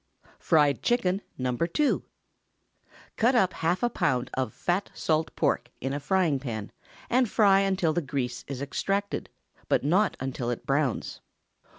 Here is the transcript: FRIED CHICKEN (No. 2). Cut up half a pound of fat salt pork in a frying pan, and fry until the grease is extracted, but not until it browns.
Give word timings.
FRIED 0.39 0.81
CHICKEN 0.81 1.21
(No. 1.37 1.55
2). 1.55 2.03
Cut 3.17 3.35
up 3.35 3.53
half 3.53 3.83
a 3.83 3.89
pound 3.91 4.31
of 4.33 4.51
fat 4.51 4.89
salt 4.95 5.29
pork 5.35 5.69
in 5.79 5.93
a 5.93 5.99
frying 5.99 6.39
pan, 6.39 6.71
and 7.07 7.29
fry 7.29 7.59
until 7.59 7.93
the 7.93 8.01
grease 8.01 8.43
is 8.47 8.63
extracted, 8.63 9.29
but 9.69 9.83
not 9.83 10.17
until 10.19 10.49
it 10.49 10.65
browns. 10.65 11.21